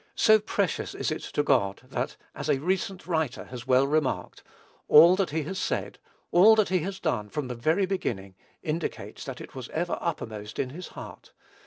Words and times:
So 0.15 0.39
precious 0.39 0.95
is 0.95 1.11
it 1.11 1.21
to 1.21 1.43
God 1.43 1.81
that, 1.89 2.17
as 2.33 2.49
a 2.49 2.57
recent 2.59 3.05
writer 3.05 3.43
has 3.43 3.67
well 3.67 3.85
remarked, 3.85 4.41
"All 4.87 5.15
that 5.15 5.29
he 5.29 5.43
has 5.43 5.59
said, 5.59 5.99
all 6.31 6.55
that 6.55 6.69
he 6.69 6.79
has 6.79 6.99
done, 6.99 7.29
from 7.29 7.49
the 7.49 7.53
very 7.53 7.85
beginning, 7.85 8.33
indicates 8.63 9.23
that 9.25 9.39
it 9.39 9.53
was 9.53 9.69
ever 9.69 9.99
uppermost 10.01 10.57
in 10.57 10.71
his 10.71 10.87
heart. 10.97 11.33